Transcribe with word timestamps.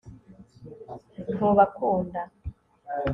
ntubakunda 1.33 2.21